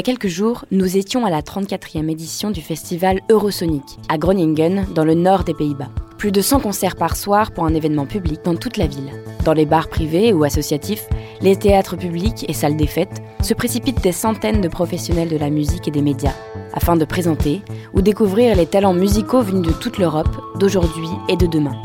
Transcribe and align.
Il 0.00 0.06
y 0.06 0.08
a 0.10 0.14
quelques 0.14 0.28
jours, 0.28 0.64
nous 0.70 0.96
étions 0.96 1.26
à 1.26 1.30
la 1.30 1.42
34e 1.42 2.08
édition 2.08 2.50
du 2.50 2.62
festival 2.62 3.20
Eurosonic, 3.30 3.82
à 4.08 4.16
Groningen, 4.16 4.86
dans 4.94 5.04
le 5.04 5.12
nord 5.12 5.44
des 5.44 5.52
Pays-Bas. 5.52 5.90
Plus 6.16 6.32
de 6.32 6.40
100 6.40 6.60
concerts 6.60 6.96
par 6.96 7.16
soir 7.16 7.50
pour 7.52 7.66
un 7.66 7.74
événement 7.74 8.06
public 8.06 8.40
dans 8.42 8.56
toute 8.56 8.78
la 8.78 8.86
ville. 8.86 9.12
Dans 9.44 9.52
les 9.52 9.66
bars 9.66 9.90
privés 9.90 10.32
ou 10.32 10.42
associatifs, 10.42 11.06
les 11.42 11.54
théâtres 11.54 11.96
publics 11.96 12.46
et 12.48 12.54
salles 12.54 12.78
des 12.78 12.86
fêtes, 12.86 13.20
se 13.42 13.52
précipitent 13.52 14.00
des 14.00 14.12
centaines 14.12 14.62
de 14.62 14.68
professionnels 14.68 15.28
de 15.28 15.36
la 15.36 15.50
musique 15.50 15.86
et 15.86 15.90
des 15.90 16.00
médias, 16.00 16.32
afin 16.72 16.96
de 16.96 17.04
présenter 17.04 17.60
ou 17.92 18.00
découvrir 18.00 18.56
les 18.56 18.64
talents 18.64 18.94
musicaux 18.94 19.42
venus 19.42 19.66
de 19.66 19.72
toute 19.72 19.98
l'Europe, 19.98 20.34
d'aujourd'hui 20.58 21.10
et 21.28 21.36
de 21.36 21.46
demain. 21.46 21.76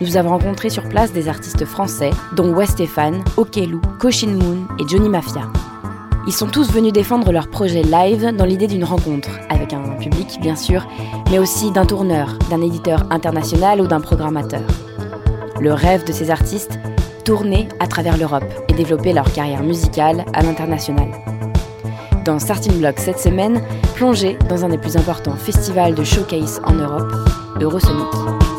Nous 0.00 0.16
avons 0.16 0.30
rencontré 0.30 0.70
sur 0.70 0.88
place 0.88 1.12
des 1.12 1.28
artistes 1.28 1.66
français, 1.66 2.12
dont 2.34 2.54
West 2.54 2.72
Stéphane, 2.72 3.22
Okelou, 3.36 3.82
Koshin 4.00 4.28
Moon 4.28 4.66
et 4.80 4.88
Johnny 4.88 5.10
Mafia. 5.10 5.52
Ils 6.24 6.32
sont 6.32 6.46
tous 6.46 6.70
venus 6.70 6.92
défendre 6.92 7.32
leur 7.32 7.48
projet 7.48 7.82
live 7.82 8.32
dans 8.36 8.44
l'idée 8.44 8.68
d'une 8.68 8.84
rencontre, 8.84 9.28
avec 9.48 9.72
un 9.72 9.82
public 9.96 10.38
bien 10.40 10.54
sûr, 10.54 10.86
mais 11.30 11.40
aussi 11.40 11.72
d'un 11.72 11.84
tourneur, 11.84 12.38
d'un 12.48 12.62
éditeur 12.62 13.04
international 13.10 13.80
ou 13.80 13.88
d'un 13.88 14.00
programmateur. 14.00 14.62
Le 15.60 15.72
rêve 15.72 16.06
de 16.06 16.12
ces 16.12 16.30
artistes, 16.30 16.78
tourner 17.24 17.68
à 17.80 17.88
travers 17.88 18.16
l'Europe 18.16 18.44
et 18.68 18.72
développer 18.72 19.12
leur 19.12 19.32
carrière 19.32 19.64
musicale 19.64 20.24
à 20.32 20.42
l'international. 20.42 21.08
Dans 22.24 22.38
Starting 22.38 22.78
Block 22.78 22.98
cette 22.98 23.18
semaine, 23.18 23.60
plongez 23.96 24.38
dans 24.48 24.64
un 24.64 24.68
des 24.68 24.78
plus 24.78 24.96
importants 24.96 25.36
festivals 25.36 25.96
de 25.96 26.04
showcase 26.04 26.60
en 26.64 26.74
Europe, 26.74 27.12
Eurosonic. 27.60 28.51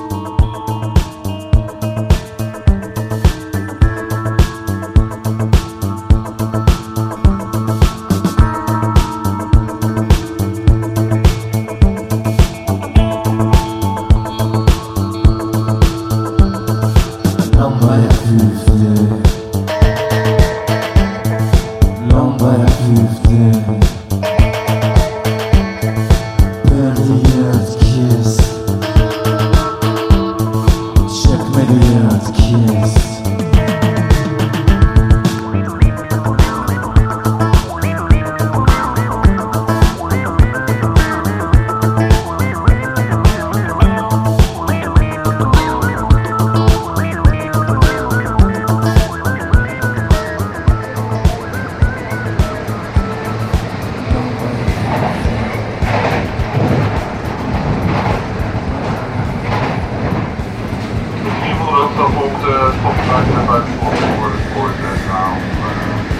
Sometimes 63.13 63.37
I 63.37 63.45
thought 63.45 63.65
people 63.69 64.17
were 64.25 64.33
towards 64.57 64.77
that 64.81 64.97
sound, 65.05 65.37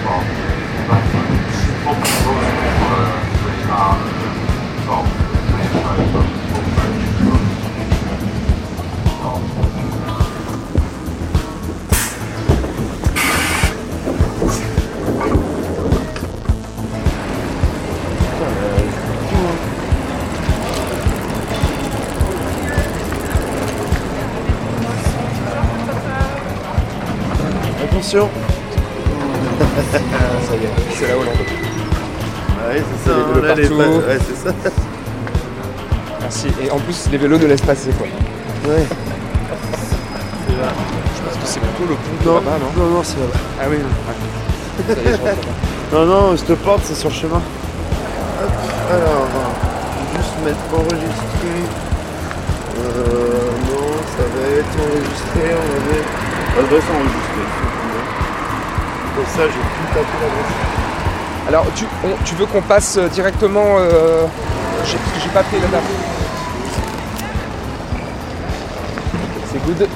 um, 0.06 0.22
but 0.86 1.02
uh, 1.02 1.43
Attention 28.14 28.30
Ça 29.92 30.54
y 30.54 30.64
est, 30.64 30.94
C'est 30.96 31.08
la 31.08 31.14
Hollande. 31.16 31.34
ouais, 31.34 32.82
c'est 33.02 33.10
ça, 33.10 33.16
Les 33.16 33.24
vélos 33.24 33.42
là, 33.42 33.54
les 33.54 33.62
partout. 33.68 33.76
pa- 33.78 34.06
ouais, 34.06 34.18
c'est 34.20 34.48
ça. 34.48 34.54
Merci. 36.20 36.46
Et 36.64 36.70
en 36.70 36.78
plus, 36.78 37.08
les 37.10 37.18
vélos 37.18 37.38
ne 37.38 37.46
laissent 37.46 37.60
passer 37.62 37.90
quoi. 37.90 38.06
Ouais. 38.70 38.84
Je 40.48 40.54
pense 40.54 41.36
que 41.36 41.46
c'est 41.46 41.60
plutôt 41.60 41.84
le 41.88 41.94
pont 41.96 42.24
Non, 42.24 42.34
là-bas, 42.34 42.58
non 42.60 42.84
non, 42.84 42.90
non, 42.96 43.02
c'est 43.02 43.18
là-bas. 43.18 43.38
Ah 43.60 43.64
oui, 43.68 43.76
ouais. 43.78 44.94
Ça 44.94 45.00
y 45.02 45.06
est, 45.08 45.16
je 45.16 45.20
rentre 45.20 45.24
là-bas. 45.24 45.52
Non, 45.92 46.06
non, 46.06 46.36
cette 46.36 46.54
porte, 46.58 46.82
c'est 46.84 46.94
sur 46.94 47.08
le 47.08 47.14
chemin. 47.14 47.42
Hop, 48.42 48.50
alors, 48.92 49.26
juste 50.16 50.36
mettre 50.44 50.64
enregistré. 50.72 51.52
Euh, 52.78 53.50
non, 53.66 53.90
ça 54.16 54.22
va 54.22 54.42
être 54.58 54.76
enregistré, 54.78 55.42
on 55.50 55.66
va 55.66 55.78
mettre 55.90 56.12
adresse 56.58 56.84
enregistrée. 56.94 57.48
Ça, 59.14 59.42
j'ai 59.44 59.48
pu 59.48 59.86
taper 59.88 60.18
l'adresse. 60.20 61.48
Alors, 61.48 61.66
tu, 61.76 61.84
on- 62.04 62.24
tu 62.24 62.34
veux 62.34 62.46
qu'on 62.46 62.62
passe 62.62 62.96
euh, 62.96 63.08
directement. 63.08 63.76
Euh, 63.78 64.26
j'ai- 64.84 64.98
j'ai 65.22 65.28
pas 65.30 65.42
pris 65.42 65.60
la 65.60 65.68
date. 65.68 65.82
C'est 69.52 69.64
good. 69.64 69.88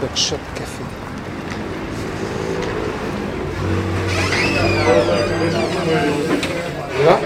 Buckshot 0.00 0.38
Café. 0.54 0.84
Là 7.04 7.18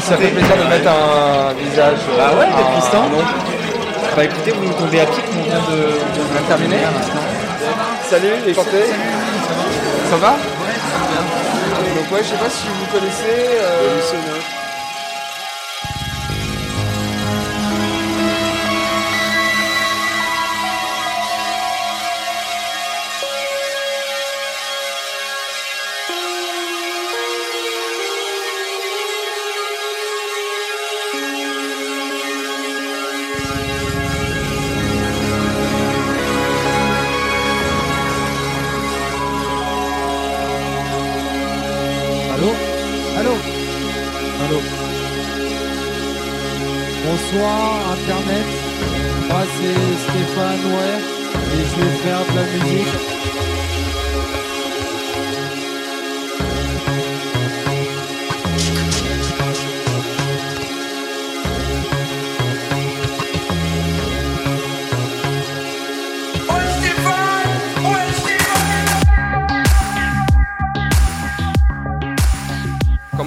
Ça 0.00 0.16
fait 0.16 0.28
plaisir 0.28 0.56
de 0.56 0.68
mettre 0.68 0.90
un 0.90 1.52
visage. 1.54 1.98
Bah 2.16 2.30
ouais, 2.38 2.46
un- 2.46 2.80
ce 2.80 2.90
temps. 2.90 3.04
Bah 4.16 4.24
écoutez, 4.24 4.50
vous 4.52 4.72
tombez 4.72 5.00
à 5.00 5.06
pic, 5.06 5.22
on 5.38 5.42
vient 5.42 5.60
de, 5.60 5.98
On 6.40 6.48
terminé 6.48 6.76
à 6.84 6.90
l'instant. 6.90 7.20
Salut, 8.08 8.32
les 8.46 8.54
santé. 8.54 8.84
Ça 10.10 10.16
va? 10.16 10.30
Donc 10.30 12.12
ouais, 12.12 12.20
je 12.22 12.28
sais 12.28 12.36
pas 12.36 12.50
si 12.50 12.66
vous 12.68 12.98
connaissez. 12.98 13.58
euh, 13.60 14.00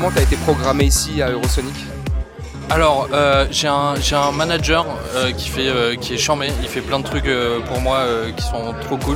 Comment 0.03 0.15
t'as 0.15 0.23
été 0.23 0.35
programmé 0.35 0.83
ici 0.83 1.21
à 1.21 1.29
Eurosonic 1.29 1.75
Alors, 2.69 3.07
euh, 3.13 3.45
j'ai 3.51 3.69
un, 3.69 4.31
manager 4.33 4.85
euh, 5.15 5.31
qui, 5.31 5.47
fait, 5.47 5.69
euh, 5.69 5.95
qui 5.95 6.13
est 6.13 6.17
charmé, 6.17 6.51
il 6.61 6.67
fait 6.67 6.81
plein 6.81 6.99
de 6.99 7.05
trucs 7.05 7.31
pour 7.69 7.79
moi 7.79 8.01
qui 8.35 8.43
sont 8.43 8.75
trop 8.81 8.97
cool. 8.97 9.15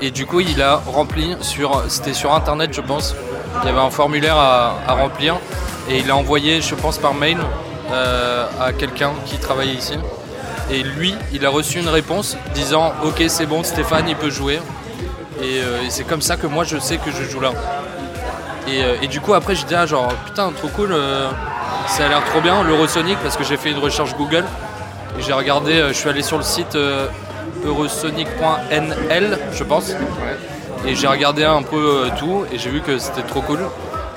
Et 0.00 0.12
du 0.12 0.24
coup, 0.24 0.38
il 0.38 0.62
a 0.62 0.76
rempli 0.76 1.34
sur, 1.40 1.82
c'était 1.88 2.12
sur 2.12 2.32
internet, 2.32 2.70
je 2.72 2.80
pense. 2.80 3.16
Il 3.62 3.66
y 3.66 3.70
avait 3.70 3.80
un 3.80 3.90
formulaire 3.90 4.36
à, 4.36 4.94
remplir 4.94 5.40
Et 5.90 5.98
il 5.98 6.08
a 6.08 6.14
envoyé, 6.14 6.60
je 6.60 6.76
pense, 6.76 6.98
par 6.98 7.14
mail 7.14 7.38
à 7.90 8.72
quelqu'un 8.72 9.14
qui 9.26 9.38
travaillait 9.38 9.74
ici. 9.74 9.94
Et 10.70 10.84
lui, 10.84 11.16
il 11.32 11.44
a 11.44 11.50
reçu 11.50 11.80
une 11.80 11.88
réponse 11.88 12.36
disant 12.54 12.92
Ok, 13.04 13.24
c'est 13.26 13.46
bon, 13.46 13.64
Stéphane, 13.64 14.08
il 14.08 14.14
peut 14.14 14.30
jouer. 14.30 14.60
Et 15.42 15.60
c'est 15.88 16.04
comme 16.04 16.22
ça 16.22 16.36
que 16.36 16.46
moi, 16.46 16.62
je 16.62 16.78
sais 16.78 16.98
que 16.98 17.10
je 17.10 17.28
joue 17.28 17.40
là. 17.40 17.50
Et, 18.68 18.82
euh, 18.82 18.94
et 19.02 19.08
du 19.08 19.20
coup, 19.20 19.34
après, 19.34 19.54
je 19.54 19.66
dis 19.66 19.74
Ah, 19.74 19.86
genre, 19.86 20.08
putain, 20.26 20.50
trop 20.52 20.68
cool, 20.68 20.92
euh, 20.92 21.28
ça 21.86 22.06
a 22.06 22.08
l'air 22.08 22.24
trop 22.24 22.40
bien, 22.40 22.62
l'Eurosonic, 22.62 23.18
parce 23.22 23.36
que 23.36 23.44
j'ai 23.44 23.56
fait 23.56 23.70
une 23.70 23.78
recherche 23.78 24.14
Google. 24.16 24.44
Et 25.18 25.22
j'ai 25.22 25.32
regardé, 25.32 25.72
euh, 25.72 25.88
je 25.88 25.94
suis 25.94 26.08
allé 26.08 26.22
sur 26.22 26.36
le 26.38 26.42
site 26.42 26.76
eurosonic.nl, 27.64 29.38
je 29.52 29.64
pense. 29.64 29.92
Et 30.86 30.94
j'ai 30.94 31.06
regardé 31.06 31.44
un 31.44 31.62
peu 31.62 32.08
tout 32.18 32.44
et 32.52 32.58
j'ai 32.58 32.70
vu 32.70 32.80
que 32.80 32.98
c'était 32.98 33.22
trop 33.22 33.40
cool 33.40 33.60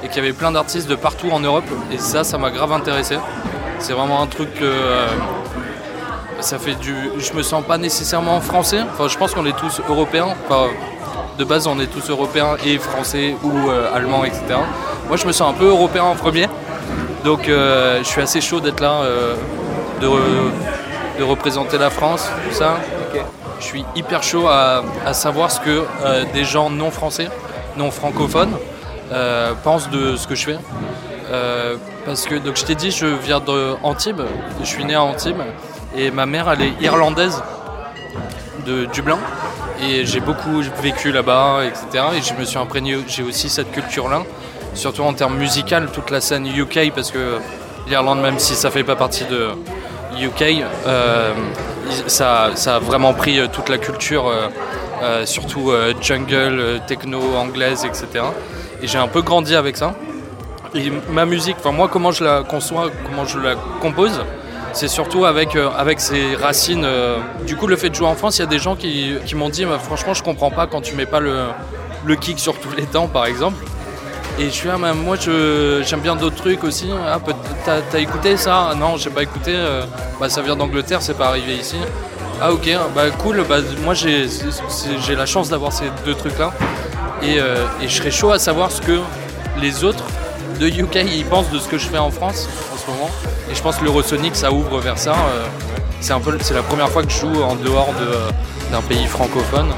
et 0.04 0.08
qu'il 0.08 0.18
y 0.18 0.20
avait 0.20 0.34
plein 0.34 0.52
d'artistes 0.52 0.90
de 0.90 0.96
partout 0.96 1.30
en 1.32 1.40
Europe 1.40 1.66
et 1.92 2.00
ça, 2.00 2.24
ça 2.24 2.40
m'a 2.40 2.50
grave 2.50 2.72
intéressé. 2.72 3.18
C'est 3.78 3.94
vraiment 3.94 4.24
un 4.24 4.26
truc 4.26 4.52
que 4.56 4.72
ça 6.40 6.58
fait 6.58 6.74
du. 6.76 6.96
Je 7.20 7.34
me 7.34 7.44
sens 7.44 7.64
pas 7.64 7.78
nécessairement 7.78 8.42
français. 8.42 8.80
Enfin, 8.94 9.08
je 9.08 9.18
pense 9.18 9.34
qu'on 9.34 9.46
est 9.46 9.56
tous 9.58 9.80
européens. 9.88 10.30
Enfin, 10.46 10.70
de 11.38 11.44
base, 11.44 11.68
on 11.68 11.80
est 11.80 11.88
tous 11.88 12.10
européens 12.10 12.56
et 12.66 12.78
français 12.78 13.36
ou 13.44 13.52
euh, 13.70 13.94
allemands, 13.94 14.24
etc. 14.24 14.42
Moi, 15.08 15.18
je 15.18 15.26
me 15.28 15.32
sens 15.32 15.50
un 15.50 15.54
peu 15.58 15.66
européen 15.68 16.04
en 16.04 16.16
premier. 16.16 16.48
Donc, 17.24 17.48
euh, 17.50 18.00
je 18.00 18.04
suis 18.08 18.22
assez 18.22 18.42
chaud 18.42 18.60
d'être 18.60 18.80
là, 18.80 19.02
euh, 19.02 19.36
de, 20.02 20.08
re- 20.08 20.52
de 21.20 21.24
représenter 21.24 21.78
la 21.78 21.90
France, 21.90 22.30
tout 22.48 22.56
ça. 22.56 22.78
Je 23.60 23.66
suis 23.66 23.86
hyper 23.96 24.22
chaud 24.22 24.48
à, 24.48 24.84
à 25.06 25.14
savoir 25.14 25.50
ce 25.50 25.60
que 25.60 25.86
des 26.34 26.44
gens 26.44 26.70
non 26.70 26.92
français, 26.92 27.30
non 27.78 27.90
francophones, 27.90 28.52
pensent 29.64 29.90
de 29.90 30.16
ce 30.18 30.28
que 30.28 30.36
je 30.36 30.46
fais. 30.46 30.58
Parce 32.06 32.26
que, 32.26 32.36
donc 32.36 32.58
je 32.58 32.66
t'ai 32.66 32.76
dit, 32.76 32.92
je 32.92 33.06
viens 33.08 33.40
de 33.40 33.76
Antibes, 33.82 34.22
je 34.60 34.66
suis 34.66 34.84
né 34.86 34.94
à 34.94 35.04
Antibes, 35.04 35.42
et 35.96 36.12
ma 36.12 36.26
mère, 36.26 36.50
elle 36.52 36.62
est 36.64 36.74
irlandaise 36.82 37.42
de 38.68 38.86
Dublin. 38.86 39.18
Et 39.82 40.06
j'ai 40.06 40.20
beaucoup 40.20 40.62
vécu 40.82 41.12
là-bas, 41.12 41.66
etc. 41.66 42.06
Et 42.18 42.22
je 42.22 42.34
me 42.40 42.46
suis 42.46 42.58
imprégné, 42.58 42.98
j'ai 43.08 43.24
aussi 43.24 43.50
cette 43.50 43.72
culture-là, 43.72 44.24
surtout 44.74 45.04
en 45.04 45.14
termes 45.14 45.38
musical, 45.38 45.90
toute 45.92 46.12
la 46.12 46.22
scène 46.22 46.48
UK, 46.48 46.92
parce 46.94 47.12
que 47.12 47.40
l'Irlande, 47.88 48.22
même 48.22 48.40
si 48.40 48.56
ça 48.56 48.72
fait 48.72 48.84
pas 48.84 48.96
partie 48.96 49.26
de 49.26 49.50
UK, 50.20 50.64
euh, 50.88 51.34
ça, 52.08 52.52
a 52.66 52.80
vraiment 52.80 53.14
pris 53.14 53.40
euh, 53.40 53.48
toute 53.52 53.70
la 53.70 53.78
culture, 53.78 54.32
euh, 55.04 55.26
surtout 55.26 55.72
jungle, 56.02 56.82
techno, 56.88 57.20
anglaise, 57.36 57.86
etc. 57.86 58.26
Et 58.82 58.88
j'ai 58.88 58.98
un 58.98 59.08
peu 59.08 59.22
grandi 59.22 59.56
avec 59.56 59.78
ça. 59.78 59.94
Et 60.74 60.92
ma 61.10 61.26
musique, 61.26 61.58
enfin 61.60 61.72
moi 61.72 61.88
comment 61.88 62.12
je 62.12 62.24
la 62.24 62.44
conçois, 62.44 62.90
comment 63.06 63.26
je 63.26 63.40
la 63.40 63.56
compose, 63.82 64.22
c'est 64.76 64.88
surtout 64.88 65.26
avec, 65.26 65.56
euh, 65.56 65.70
avec 65.76 66.00
ses 66.00 66.36
racines. 66.36 66.84
euh. 66.86 67.18
Du 67.48 67.56
coup, 67.56 67.66
le 67.68 67.76
fait 67.78 67.90
de 67.90 67.96
jouer 67.96 68.08
en 68.08 68.16
France, 68.16 68.38
il 68.38 68.42
y 68.42 68.44
a 68.44 68.48
des 68.48 68.60
gens 68.60 68.76
qui, 68.76 69.14
qui 69.26 69.34
m'ont 69.36 69.50
dit, 69.50 69.66
Bah, 69.66 69.80
franchement, 69.82 70.14
je 70.14 70.22
comprends 70.22 70.52
pas 70.52 70.68
quand 70.68 70.82
tu 70.82 70.96
mets 70.96 71.06
pas 71.06 71.20
le, 71.20 71.46
le 72.06 72.16
kick 72.16 72.38
sur 72.40 72.60
tous 72.60 72.76
les 72.76 72.84
temps, 72.86 73.08
par 73.08 73.26
exemple. 73.26 73.64
Et 74.38 74.46
je 74.46 74.50
suis 74.50 74.68
là, 74.68 74.78
moi, 74.78 75.16
j'aime 75.18 76.02
bien 76.02 76.16
d'autres 76.18 76.36
trucs 76.36 76.64
aussi. 76.66 76.90
Ah, 77.08 77.20
t'as 77.90 78.00
écouté 78.00 78.36
ça? 78.36 78.74
Non, 78.78 78.98
j'ai 78.98 79.10
pas 79.10 79.24
écouté. 79.24 79.54
euh, 79.56 79.84
bah, 80.20 80.28
ça 80.30 80.42
vient 80.42 80.58
d'Angleterre, 80.58 81.02
c'est 81.02 81.18
pas 81.18 81.28
arrivé 81.28 81.56
ici. 81.56 81.78
Ah, 82.42 82.52
ok, 82.52 82.70
bah 82.94 83.04
cool. 83.24 83.46
Bah, 83.48 83.60
moi, 83.86 83.94
j'ai 83.94 84.28
la 85.16 85.26
chance 85.26 85.48
d'avoir 85.50 85.72
ces 85.72 85.86
deux 86.06 86.16
trucs-là. 86.16 86.52
Et, 87.24 87.40
euh, 87.40 87.64
et 87.82 87.88
je 87.88 87.96
serais 87.96 88.12
chaud 88.12 88.32
à 88.32 88.40
savoir 88.40 88.74
ce 88.74 88.82
que 88.82 89.00
les 89.62 89.86
autres 89.86 90.04
de 90.60 90.68
UK 90.68 90.96
ils 91.14 91.26
pensent 91.26 91.50
de 91.50 91.60
ce 91.60 91.68
que 91.68 91.78
je 91.78 91.88
fais 91.88 91.98
en 91.98 92.12
France 92.12 92.48
en 92.74 92.78
ce 92.78 92.88
moment. 92.92 93.10
Et 93.50 93.56
je 93.56 93.62
pense 93.62 93.78
que 93.78 93.86
l'Eurosonic 93.86 94.36
ça 94.36 94.52
ouvre 94.52 94.80
vers 94.80 94.98
ça. 94.98 95.12
euh, 95.14 95.46
c'est 96.02 96.14
un 96.14 96.20
peu, 96.20 96.38
c'est 96.42 96.54
la 96.54 96.62
première 96.64 96.90
fois 96.90 97.04
que 97.04 97.10
je 97.10 97.20
joue 97.22 97.42
en 97.42 97.56
dehors 97.56 97.94
de, 98.00 98.06
euh, 98.06 98.30
d'un 98.72 98.82
pays 98.82 99.06
francophone. 99.08 99.74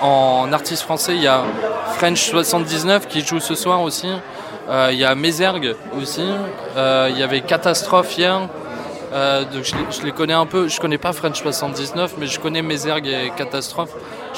En 0.00 0.52
artiste 0.52 0.82
français, 0.82 1.16
il 1.16 1.22
y 1.22 1.26
a 1.26 1.42
French 1.96 2.28
79 2.28 3.08
qui 3.08 3.24
joue 3.24 3.40
ce 3.40 3.54
soir 3.54 3.80
aussi. 3.80 4.08
Euh, 4.68 4.90
il 4.92 4.98
y 4.98 5.04
a 5.04 5.14
Mézergue 5.14 5.76
aussi. 6.00 6.26
Euh, 6.76 7.08
il 7.10 7.18
y 7.18 7.22
avait 7.22 7.42
Catastrophe 7.42 8.16
hier. 8.16 8.48
Euh, 9.12 9.44
donc 9.44 9.62
je, 9.62 9.74
je 9.90 10.04
les 10.04 10.12
connais 10.12 10.32
un 10.32 10.46
peu. 10.46 10.68
Je 10.68 10.80
connais 10.80 10.98
pas 10.98 11.12
French 11.12 11.40
79, 11.42 12.14
mais 12.18 12.26
je 12.26 12.40
connais 12.40 12.62
Mézergue 12.62 13.06
et 13.06 13.30
Catastrophe. 13.36 13.90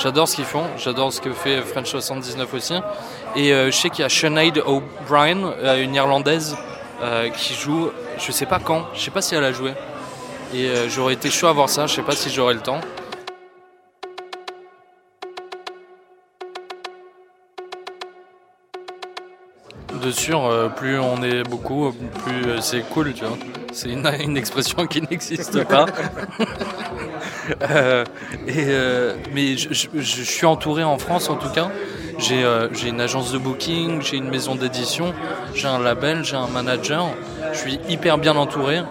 J'adore 0.03 0.29
ce 0.29 0.37
qu'ils 0.37 0.45
font. 0.45 0.65
J'adore 0.79 1.13
ce 1.13 1.21
que 1.21 1.33
fait 1.33 1.61
French 1.63 1.89
79 1.89 2.53
aussi. 2.55 2.75
Et 3.37 3.51
je 3.51 3.71
sais 3.71 3.89
qu'il 3.89 4.03
y 4.03 4.05
a 4.05 4.09
Sinead 4.09 4.63
O'Brien, 4.67 5.55
une 5.79 5.95
Irlandaise, 5.95 6.57
qui 7.35 7.55
joue. 7.55 7.91
Je 8.19 8.33
sais 8.33 8.45
pas 8.45 8.59
quand. 8.59 8.87
Je 8.95 9.01
sais 9.01 9.11
pas 9.11 9.23
si 9.23 9.35
elle 9.35 9.45
a 9.45 9.53
joué. 9.53 9.73
Et 10.55 10.69
j'aurais 10.89 11.15
été 11.15 11.31
chaud 11.31 11.47
à 11.47 11.53
voir 11.53 11.71
ça. 11.71 11.87
Je 11.87 11.95
sais 11.95 12.03
pas 12.03 12.13
si 12.13 12.29
j'aurai 12.29 12.53
le 12.53 12.61
temps. 12.61 12.81
Sûr, 20.13 20.45
euh, 20.45 20.69
plus 20.69 20.99
on 20.99 21.23
est 21.23 21.43
beaucoup, 21.43 21.93
plus 22.25 22.51
euh, 22.51 22.61
c'est 22.61 22.83
cool, 22.91 23.13
tu 23.13 23.25
vois. 23.25 23.37
C'est 23.73 23.89
une, 23.89 24.37
expression 24.37 24.87
qui 24.87 25.03
n'existe 25.03 25.65
pas. 25.65 25.87
Euh, 27.71 28.05
et, 28.49 28.67
mais 29.33 29.57
je, 29.57 29.71
suis 30.01 30.47
entouré 30.47 30.83
en 30.83 30.99
France 30.99 31.31
en 31.31 31.37
tout 31.37 31.49
cas. 31.49 31.71
J'ai 32.19 32.43
une 32.89 33.01
agence 33.01 33.31
de 33.31 33.39
booking, 33.39 34.03
j'ai 34.03 34.17
une 34.17 34.29
maison 34.29 34.57
d'édition, 34.57 35.15
j'ai 35.55 35.69
un 35.69 35.79
label, 35.79 36.25
j'ai 36.25 36.35
un 36.35 36.49
manager. 36.49 37.07
Je 37.53 37.59
suis 37.59 37.79
hyper 37.89 38.19
bien 38.19 38.35
entouré. 38.35 38.83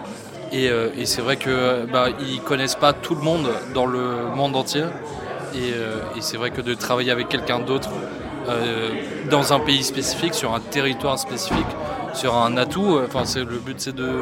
Et, 0.52 0.68
et 0.68 1.04
c'est 1.04 1.20
vrai 1.20 1.36
que 1.36 1.84
bah, 1.84 2.06
ils 2.18 2.40
connaissent 2.40 2.76
pas 2.76 2.94
tout 2.94 3.14
le 3.14 3.20
monde 3.20 3.46
dans 3.74 3.84
le 3.84 4.34
monde 4.34 4.56
entier. 4.56 4.84
Et, 5.54 5.68
et 6.16 6.22
c'est 6.22 6.38
vrai 6.38 6.50
que 6.50 6.62
de 6.62 6.72
travailler 6.72 7.10
avec 7.10 7.28
quelqu'un 7.28 7.58
d'autre 7.58 7.90
euh, 8.48 8.90
dans 9.30 9.52
un 9.52 9.60
pays 9.60 9.82
spécifique, 9.82 10.34
sur 10.34 10.54
un 10.54 10.60
territoire 10.60 11.18
spécifique, 11.18 11.66
sur 12.14 12.36
un 12.36 12.56
atout, 12.56 12.96
euh, 12.96 13.06
enfin 13.06 13.24
c'est 13.24 13.40
le 13.40 13.58
but 13.58 13.74
c'est 13.78 13.94
de, 13.94 14.20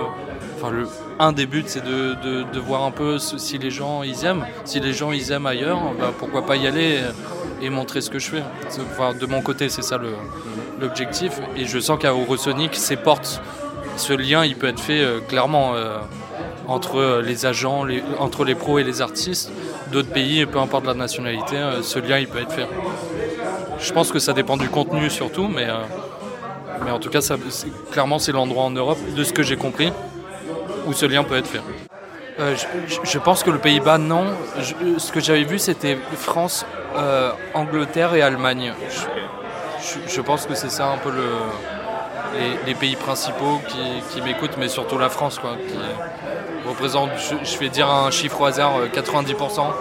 enfin 0.57 0.71
le 0.71 0.87
un 1.19 1.33
des 1.33 1.47
buts 1.47 1.65
c'est 1.67 1.85
de, 1.85 2.15
de, 2.51 2.59
voir 2.59 2.85
un 2.85 2.91
peu 2.91 3.19
si 3.19 3.59
les 3.59 3.71
gens 3.71 4.03
ils 4.03 4.25
aiment, 4.25 4.47
si 4.65 4.81
les 4.81 4.93
gens 4.93 5.13
ils 5.13 5.31
aiment 5.31 5.47
ailleurs, 5.47 5.79
bah, 6.01 6.13
pourquoi 6.19 6.47
pas 6.47 6.57
y 6.57 6.67
aller 6.67 7.01
et, 7.61 7.71
montrer 7.71 8.01
ce 8.01 8.11
que 8.11 8.19
je 8.19 8.31
fais. 8.31 8.43
De 9.21 9.27
mon 9.27 9.43
côté 9.43 9.69
c'est 9.69 9.83
ça 9.83 9.99
l'objectif 10.81 11.41
et 11.57 11.67
je 11.67 11.79
sens 11.79 11.99
qu'à 11.99 12.11
Eurosonic 12.11 12.75
ces 12.75 12.97
portes, 12.97 13.43
ce 13.97 14.13
lien 14.15 14.45
il 14.45 14.57
peut 14.57 14.69
être 14.69 14.81
fait 14.81 15.03
euh, 15.03 15.21
clairement. 15.21 15.75
entre 16.67 17.21
les 17.23 17.45
agents, 17.45 17.85
entre 18.19 18.43
les 18.43 18.55
pros 18.55 18.79
et 18.79 18.85
les 18.85 19.03
artistes 19.03 19.53
d'autres 19.93 20.09
pays, 20.09 20.47
peu 20.47 20.59
importe 20.59 20.87
la 20.87 20.95
nationalité, 20.95 21.57
ce 21.83 21.99
lien 21.99 22.19
il 22.19 22.27
peut 22.27 22.41
être 22.41 22.53
fait. 22.53 22.67
Je 23.85 23.93
pense 23.93 24.11
que 24.11 24.19
ça 24.19 24.33
dépend 24.33 24.57
du 24.57 24.71
contenu 24.71 25.11
surtout, 25.11 25.47
mais, 25.47 25.69
euh, 25.69 25.75
mais 26.85 26.91
en 26.91 26.99
tout 26.99 27.11
cas, 27.11 27.21
ça, 27.21 27.37
clairement, 27.93 28.19
c'est 28.19 28.33
l'endroit 28.33 28.65
en 28.65 28.71
Europe, 28.71 28.97
de 29.15 29.23
ce 29.23 29.35
que 29.35 29.43
j'ai 29.43 29.57
compris, 29.57 29.93
où 30.87 30.95
ce 30.95 31.05
lien 31.05 31.23
peut 31.23 31.37
être 31.37 31.47
fait. 31.47 31.61
Euh, 32.41 32.57
je, 33.05 33.19
pense 33.19 33.43
que 33.43 33.51
le 33.51 33.59
Pays-Bas, 33.59 33.99
non. 33.99 34.25
Ce 34.97 35.13
que 35.13 35.21
j'avais 35.21 35.45
vu, 35.45 35.59
c'était 35.59 35.99
France, 36.17 36.65
euh, 36.97 37.31
Angleterre 37.53 38.15
et 38.15 38.23
Allemagne. 38.23 38.73
Je, 40.09 40.21
pense 40.23 40.47
que 40.47 40.55
c'est 40.55 40.71
ça 40.71 40.89
un 40.89 40.97
peu 40.97 41.11
le, 41.11 41.29
les, 42.67 42.75
pays 42.75 42.97
principaux 42.97 43.61
qui, 44.11 44.23
m'écoutent, 44.23 44.57
mais 44.59 44.69
surtout 44.69 44.97
la 44.97 45.11
France, 45.11 45.39
quoi, 45.39 45.57
qui 45.69 45.77
représente, 46.67 47.11
je, 47.43 47.59
vais 47.59 47.69
dire 47.69 47.91
un 47.91 48.11
chiffre 48.11 48.41
au 48.41 48.47
hasard, 48.47 48.79
euh, 48.79 48.87
90%, 48.87 49.73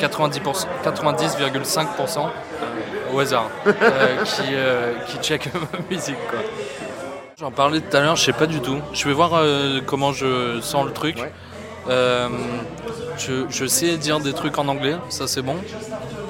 90%, 0.00 0.66
90,5% 0.84 2.28
au 3.16 3.20
hasard, 3.20 3.50
euh, 3.66 4.22
qui, 4.24 4.42
euh, 4.52 4.92
qui 5.06 5.18
check 5.18 5.48
ma 5.54 5.78
musique, 5.90 6.18
quoi. 6.28 6.40
J'en 7.38 7.50
parlais 7.50 7.80
tout 7.80 7.96
à 7.96 8.00
l'heure, 8.00 8.16
je 8.16 8.24
sais 8.24 8.32
pas 8.32 8.46
du 8.46 8.60
tout. 8.60 8.78
Je 8.92 9.06
vais 9.06 9.12
voir 9.12 9.32
euh, 9.34 9.80
comment 9.84 10.12
je 10.12 10.60
sens 10.60 10.86
le 10.86 10.92
truc. 10.92 11.18
Euh, 11.88 12.28
je, 13.18 13.44
je 13.48 13.66
sais 13.66 13.96
dire 13.96 14.20
des 14.20 14.32
trucs 14.32 14.58
en 14.58 14.68
anglais, 14.68 14.96
ça 15.08 15.26
c'est 15.26 15.42
bon. 15.42 15.56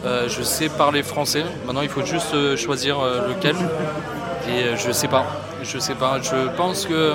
Euh, 0.05 0.29
je 0.29 0.43
sais 0.43 0.69
parler 0.69 1.03
français. 1.03 1.45
Maintenant, 1.65 1.83
il 1.83 1.89
faut 1.89 2.05
juste 2.05 2.57
choisir 2.57 2.99
lequel. 3.29 3.57
Et 4.49 4.77
je 4.77 4.93
sais 4.93 5.09
pas. 5.09 5.27
Je 5.63 5.79
sais 5.79 5.95
pas. 5.95 6.21
Je 6.21 6.49
pense 6.57 6.87
que. 6.87 7.13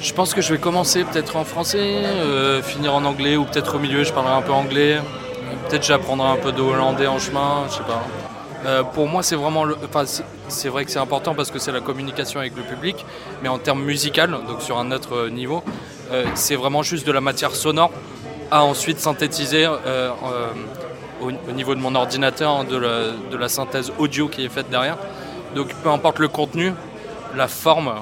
Je 0.00 0.12
pense 0.12 0.34
que 0.34 0.40
je 0.40 0.52
vais 0.54 0.60
commencer 0.60 1.04
peut-être 1.04 1.36
en 1.36 1.44
français, 1.44 2.02
finir 2.62 2.94
en 2.94 3.04
anglais, 3.04 3.36
ou 3.36 3.44
peut-être 3.44 3.76
au 3.76 3.78
milieu, 3.78 4.02
je 4.02 4.12
parlerai 4.12 4.34
un 4.34 4.42
peu 4.42 4.52
anglais. 4.52 5.00
Peut-être 5.72 5.86
j'apprendrai 5.86 6.28
un 6.28 6.36
peu 6.36 6.52
de 6.52 6.60
hollandais 6.60 7.06
en 7.06 7.18
chemin, 7.18 7.64
je 7.66 7.76
sais 7.76 7.82
pas. 7.84 8.04
Euh, 8.66 8.82
pour 8.82 9.08
moi, 9.08 9.22
c'est 9.22 9.36
vraiment. 9.36 9.64
Enfin, 9.82 10.04
c'est 10.48 10.68
vrai 10.68 10.84
que 10.84 10.90
c'est 10.90 10.98
important 10.98 11.34
parce 11.34 11.50
que 11.50 11.58
c'est 11.58 11.72
la 11.72 11.80
communication 11.80 12.40
avec 12.40 12.54
le 12.54 12.62
public, 12.62 13.06
mais 13.42 13.48
en 13.48 13.56
termes 13.56 13.82
musical, 13.82 14.32
donc 14.46 14.60
sur 14.60 14.76
un 14.76 14.92
autre 14.92 15.14
euh, 15.16 15.30
niveau, 15.30 15.64
euh, 16.10 16.26
c'est 16.34 16.56
vraiment 16.56 16.82
juste 16.82 17.06
de 17.06 17.12
la 17.12 17.22
matière 17.22 17.52
sonore 17.54 17.90
à 18.50 18.64
ensuite 18.64 18.98
synthétiser 18.98 19.66
au, 19.66 21.52
niveau 21.52 21.74
de 21.74 21.80
mon 21.80 21.94
ordinateur 21.94 22.66
de, 22.66 22.76
la, 23.34 23.48
synthèse 23.48 23.94
audio 23.96 24.28
qui 24.28 24.44
est 24.44 24.50
faite 24.50 24.68
derrière. 24.68 24.98
Donc, 25.54 25.68
peu 25.82 25.88
importe 25.88 26.18
le 26.18 26.28
contenu, 26.28 26.74
la 27.34 27.48
forme, 27.48 27.94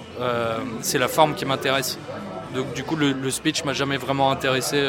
c'est 0.81 0.99
la 0.99 1.07
forme 1.07 1.37
qui 1.37 1.45
m'intéresse. 1.45 2.01
Donc, 2.53 2.73
du 2.73 2.83
coup, 2.83 2.97
le, 2.97 3.13
le 3.13 3.31
speech 3.31 3.63
m'a 3.63 3.75
jamais 3.75 3.97
vraiment 3.97 4.33
intéressé 4.33 4.85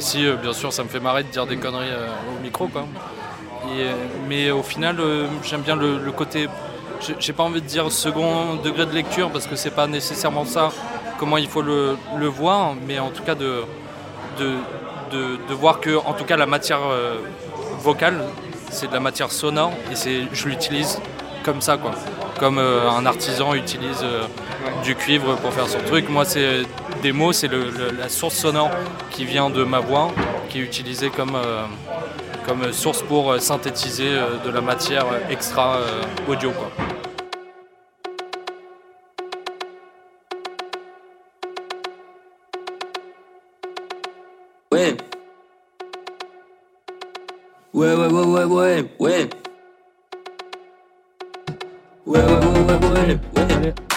si, 0.00 0.26
euh, 0.26 0.36
bien 0.36 0.52
sûr, 0.52 0.72
ça 0.72 0.82
me 0.82 0.88
fait 0.88 1.00
marrer 1.00 1.22
de 1.22 1.28
dire 1.28 1.46
des 1.46 1.56
conneries 1.56 1.90
euh, 1.90 2.08
au 2.36 2.42
micro, 2.42 2.66
quoi. 2.68 2.86
Euh, 3.66 3.92
mais 4.28 4.50
au 4.50 4.62
final, 4.62 4.96
j'aime 5.42 5.62
bien 5.62 5.76
le, 5.76 5.98
côté. 6.12 6.48
J'ai 7.18 7.32
pas 7.32 7.42
envie 7.42 7.60
de 7.60 7.66
dire 7.66 7.90
second 7.90 8.56
degré 8.62 8.86
de 8.86 8.92
lecture 8.92 9.30
parce 9.30 9.46
que 9.46 9.56
c'est 9.56 9.70
pas 9.70 9.86
nécessairement 9.86 10.44
ça 10.44 10.70
comment 11.18 11.38
il 11.38 11.48
faut 11.48 11.62
le, 11.62 11.96
voir, 12.26 12.74
mais 12.86 12.98
en 12.98 13.10
tout 13.10 13.22
cas 13.22 13.34
de, 13.34 13.62
de, 14.38 14.56
de, 15.10 15.54
voir 15.54 15.80
que 15.80 15.96
en 15.96 16.12
tout 16.12 16.24
cas 16.24 16.36
la 16.36 16.46
matière 16.46 16.80
vocale, 17.80 18.22
c'est 18.70 18.88
de 18.88 18.92
la 18.92 19.00
matière 19.00 19.32
sonore 19.32 19.72
et 19.90 19.96
c'est 19.96 20.22
je 20.32 20.48
l'utilise 20.48 21.00
comme 21.42 21.60
ça 21.60 21.76
quoi. 21.78 21.92
Comme 22.38 22.58
un 22.58 23.06
artisan 23.06 23.54
utilise 23.54 24.04
du 24.82 24.94
cuivre 24.94 25.36
pour 25.36 25.52
faire 25.52 25.68
son 25.68 25.80
truc. 25.80 26.08
Moi 26.10 26.24
c'est 26.24 26.64
démo, 27.04 27.34
c'est 27.34 27.50
la 27.50 28.08
source 28.08 28.34
sonore 28.34 28.70
qui 29.10 29.26
vient 29.26 29.50
de 29.50 29.62
ma 29.62 29.78
voix, 29.78 30.10
qui 30.48 30.58
est 30.58 30.62
utilisée 30.62 31.10
comme, 31.10 31.34
euh, 31.36 31.66
comme 32.46 32.72
source 32.72 33.02
pour 33.02 33.30
euh, 33.30 33.38
synthétiser 33.38 34.08
euh, 34.08 34.38
de 34.42 34.50
la 34.50 34.62
matière 34.62 35.04
extra 35.28 35.80
audio. 36.26 36.50
Quoi. 36.50 36.70
Ouais. 44.72 44.96
Ouais, 47.74 47.94
ouais, 47.94 48.06
ouais, 48.06 48.24
ouais, 48.24 48.44
ouais, 48.44 48.84
ouais. 48.98 49.28
Ouais, 52.06 52.22
ouais, 52.22 52.22
ouais, 52.22 52.78
ouais, 52.88 53.18
ouais, 53.36 53.56
ouais. 53.62 53.93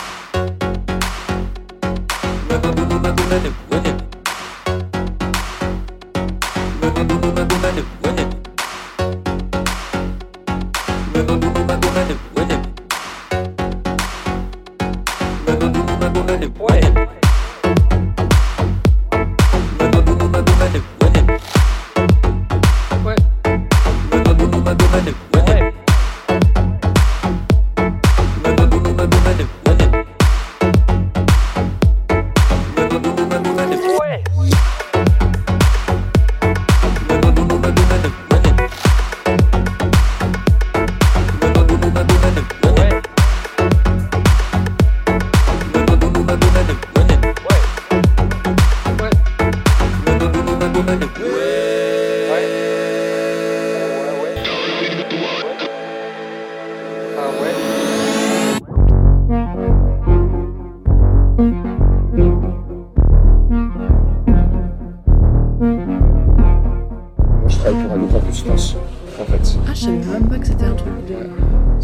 dedim. 3.32 3.67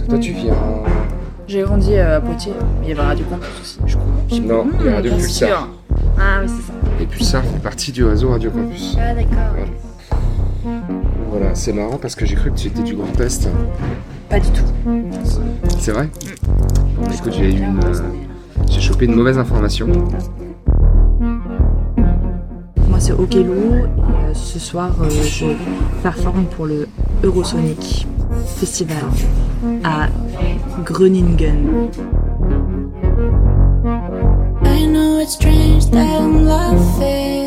Toi, 0.07 0.17
tu 0.19 0.31
viens. 0.33 0.53
J'ai 1.47 1.61
grandi 1.63 1.97
à 1.97 2.19
Poitiers, 2.21 2.53
mais 2.79 2.87
il 2.87 2.89
y 2.89 2.91
avait 2.93 3.01
Radio 3.01 3.25
Campus 3.29 3.49
aussi, 3.61 3.79
je 3.85 3.95
crois. 3.97 4.39
Non, 4.39 4.65
il 4.79 4.85
y 4.85 4.89
a 4.89 4.95
Radio 4.95 5.11
bien 5.11 5.19
Pulsar. 5.19 5.67
Ah 6.17 6.39
oui, 6.41 6.47
c'est 6.47 6.67
ça. 6.67 6.73
Et 7.01 7.05
Pulsar 7.05 7.43
fait 7.43 7.59
partie 7.61 7.91
du 7.91 8.03
réseau 8.05 8.29
Radio 8.29 8.49
Campus. 8.49 8.97
Ah 8.99 9.13
d'accord. 9.13 9.65
Voilà, 11.29 11.53
c'est 11.55 11.73
marrant 11.73 11.97
parce 12.01 12.15
que 12.15 12.25
j'ai 12.25 12.35
cru 12.35 12.51
que 12.51 12.57
tu 12.57 12.67
étais 12.67 12.83
du 12.83 12.95
Grand 12.95 13.19
Est. 13.19 13.49
Pas 14.29 14.39
du 14.39 14.49
tout. 14.49 14.63
C'est 15.79 15.91
vrai 15.91 16.09
Écoute, 17.13 17.33
j'ai 17.37 17.51
eu 17.53 17.57
une. 17.57 17.79
euh, 17.83 17.93
J'ai 18.69 18.79
chopé 18.81 19.05
une 19.05 19.15
mauvaise 19.15 19.37
information. 19.37 19.87
Moi 22.89 22.99
c'est 22.99 23.13
Okelo 23.13 23.53
et 23.53 23.57
euh, 23.57 24.33
ce 24.33 24.59
soir 24.59 24.91
euh, 25.01 25.09
je 25.09 25.45
performe 26.01 26.45
pour 26.45 26.65
le 26.67 26.87
Eurosonic 27.23 28.07
Festival 28.45 29.03
à 29.83 30.07
Groningen. 30.83 31.89
I 34.65 34.85
know 34.85 35.19
it's 35.19 35.33
strange 35.33 35.89
that 35.91 36.21
I'm 36.21 36.45
laughing. 36.45 37.42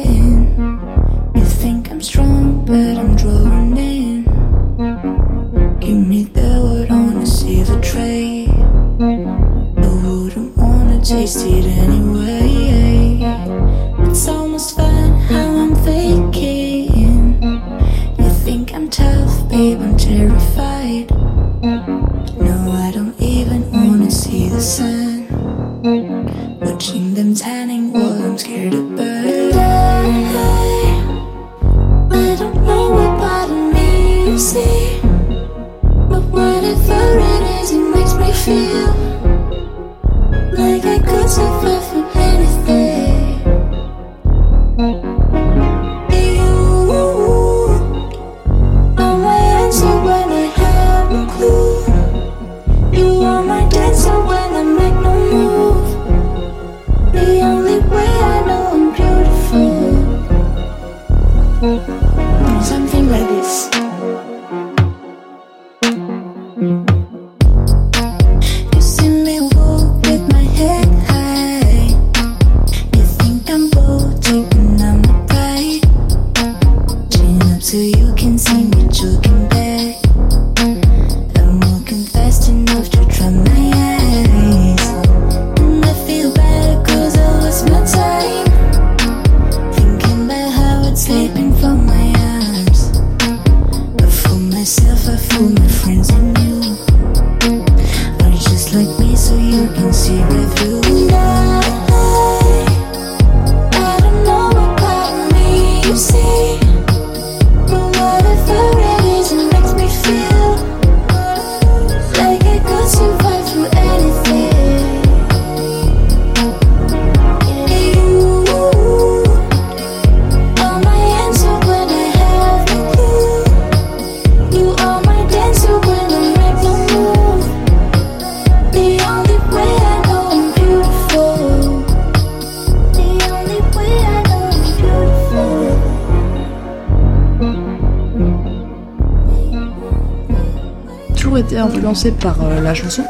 Été 141.56 141.60
influencée 141.60 142.12
par 142.12 142.36
euh, 142.42 142.60
la 142.60 142.74
chanson. 142.74 143.02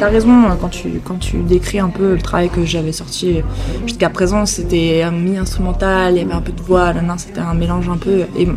T'as 0.00 0.08
raison, 0.08 0.32
quand 0.60 0.68
tu, 0.68 1.00
quand 1.04 1.18
tu 1.18 1.36
décris 1.38 1.78
un 1.78 1.88
peu 1.88 2.14
le 2.14 2.20
travail 2.20 2.48
que 2.48 2.64
j'avais 2.64 2.92
sorti 2.92 3.40
jusqu'à 3.86 4.08
présent, 4.08 4.46
c'était 4.46 5.02
un 5.02 5.10
mi-instrumental, 5.10 6.14
il 6.14 6.18
y 6.18 6.20
avait 6.22 6.32
un 6.32 6.40
peu 6.40 6.52
de 6.52 6.62
voix, 6.62 6.92
c'était 7.18 7.40
un 7.40 7.54
mélange 7.54 7.88
un 7.88 7.98
peu. 7.98 8.22
Et 8.36 8.46
moi, 8.46 8.56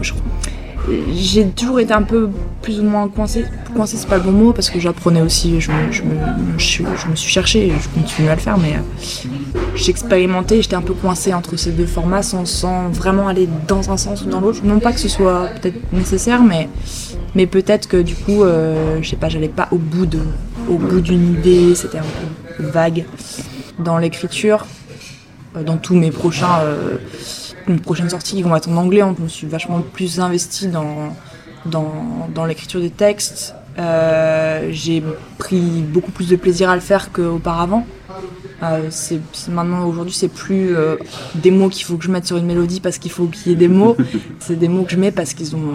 j'ai 1.14 1.48
toujours 1.48 1.80
été 1.80 1.94
un 1.94 2.04
peu 2.04 2.30
plus 2.62 2.80
ou 2.80 2.84
moins 2.84 3.08
coincée. 3.10 3.46
Coincée, 3.76 3.98
c'est 3.98 4.08
pas 4.08 4.18
le 4.18 4.24
bon 4.24 4.32
mot, 4.32 4.54
parce 4.54 4.70
que 4.70 4.80
j'apprenais 4.80 5.22
aussi, 5.22 5.60
je 5.60 5.72
me, 5.72 5.92
je, 5.92 6.04
me, 6.04 6.16
je, 6.58 7.08
me 7.10 7.16
suis 7.16 7.30
cherchée, 7.30 7.68
et 7.68 7.72
je 7.72 8.00
continue 8.00 8.30
à 8.30 8.36
le 8.36 8.42
faire, 8.42 8.58
mais 8.58 8.76
euh, 8.76 9.30
j'expérimentais, 9.76 10.62
j'étais 10.62 10.76
un 10.76 10.82
peu 10.82 10.94
coincée 10.94 11.34
entre 11.34 11.58
ces 11.58 11.72
deux 11.72 11.86
formats 11.86 12.24
sans 12.24 12.90
vraiment 12.90 13.28
aller 13.28 13.48
dans 13.68 13.92
un 13.92 13.98
sens 13.98 14.24
ou 14.24 14.30
dans 14.30 14.40
l'autre. 14.40 14.62
Non 14.64 14.80
pas 14.80 14.94
que 14.94 15.00
ce 15.00 15.10
soit 15.10 15.50
peut-être 15.62 15.80
nécessaire, 15.92 16.42
mais, 16.42 16.70
mais 17.36 17.48
peut-être 17.48 17.88
que 17.88 17.98
du 17.98 18.16
coup, 18.16 18.44
euh, 18.44 19.00
je 19.02 19.10
sais 19.10 19.16
pas, 19.16 19.30
j'allais 19.30 19.50
pas 19.50 19.68
au 19.72 19.78
bout 19.78 20.06
de, 20.06 20.20
au 20.70 20.78
bout 20.78 21.02
d'une 21.02 21.34
idée, 21.34 21.76
c'était 21.76 22.00
un 22.00 22.02
peu 22.58 22.64
vague 22.64 23.06
dans 23.80 23.98
l'écriture. 23.98 24.66
Euh, 25.56 25.64
Dans 25.64 25.78
tous 25.78 25.96
mes 25.96 26.12
prochains, 26.12 26.60
euh, 26.62 26.98
mes 27.68 27.78
prochaines 27.78 28.10
sorties 28.10 28.36
qui 28.36 28.44
vont 28.44 28.56
être 28.56 28.70
en 28.70 28.78
anglais, 28.78 29.04
je 29.18 29.24
me 29.24 29.28
suis 29.28 29.48
vachement 29.48 29.82
plus 29.82 30.20
investie 30.20 30.68
dans, 30.68 31.14
dans, 31.66 32.30
dans 32.34 32.46
l'écriture 32.46 32.82
des 32.82 32.90
textes. 32.90 33.56
Euh, 33.78 34.70
j'ai 34.72 35.04
pris 35.38 35.60
beaucoup 35.82 36.12
plus 36.12 36.30
de 36.30 36.36
plaisir 36.38 36.70
à 36.70 36.76
le 36.76 36.82
faire 36.82 37.12
qu'auparavant. 37.12 37.86
Euh, 38.64 38.88
c'est 38.90 39.20
maintenant 39.50 39.86
aujourd'hui 39.86 40.14
c'est 40.14 40.30
plus 40.30 40.74
euh, 40.74 40.96
des 41.36 41.52
mots 41.52 41.68
qu'il 41.68 41.84
faut 41.84 41.98
que 41.98 42.06
je 42.06 42.10
mette 42.10 42.26
sur 42.26 42.38
une 42.38 42.46
mélodie 42.46 42.80
parce 42.80 42.98
qu'il 42.98 43.12
faut 43.12 43.26
qu'il 43.26 43.52
y 43.52 43.54
ait 43.54 43.58
des 43.58 43.68
mots 43.68 43.98
c'est 44.40 44.58
des 44.58 44.70
mots 44.70 44.84
que 44.84 44.92
je 44.92 44.96
mets 44.96 45.12
parce 45.12 45.34
qu'ils 45.34 45.58
ont 45.58 45.74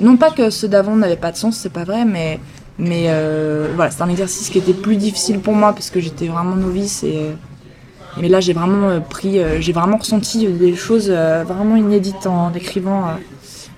non 0.00 0.16
pas 0.16 0.30
que 0.30 0.50
ceux 0.50 0.68
d'avant 0.68 0.96
n'avaient 0.96 1.16
pas 1.16 1.32
de 1.32 1.36
sens 1.36 1.56
c'est 1.56 1.72
pas 1.72 1.84
vrai 1.84 2.04
mais 2.04 2.40
mais 2.78 3.04
euh, 3.06 3.68
voilà 3.74 3.90
c'est 3.90 4.02
un 4.02 4.08
exercice 4.08 4.50
qui 4.50 4.58
était 4.58 4.74
plus 4.74 4.96
difficile 4.96 5.40
pour 5.40 5.54
moi 5.54 5.72
parce 5.72 5.90
que 5.90 6.00
j'étais 6.00 6.28
vraiment 6.28 6.56
novice 6.56 7.02
et 7.04 7.16
euh, 7.16 7.32
mais 8.20 8.28
là 8.28 8.40
j'ai 8.40 8.52
vraiment 8.52 8.88
euh, 8.88 9.00
pris 9.00 9.38
j'ai 9.60 9.72
vraiment 9.72 9.96
ressenti 9.96 10.46
des 10.46 10.74
choses 10.74 11.10
vraiment 11.10 11.76
inédites 11.76 12.26
en 12.26 12.52
écrivant 12.54 13.16